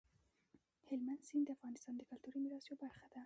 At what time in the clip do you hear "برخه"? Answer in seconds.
2.83-3.05